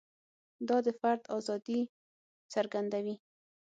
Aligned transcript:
دا 0.67 0.77
د 0.85 0.87
فرد 0.99 1.21
ازادي 1.37 1.81
څرګندوي. 2.53 3.15